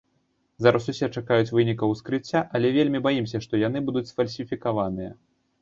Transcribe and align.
Зараз 0.67 0.87
усе 0.93 1.09
чакаюць 1.19 1.53
вынікаў 1.57 1.93
ускрыцця, 1.95 2.41
але 2.57 2.71
вельмі 2.79 3.03
баімся, 3.09 3.43
што 3.47 3.63
яны 3.67 3.85
будуць 3.91 4.07
сфальсіфікаваныя. 4.15 5.17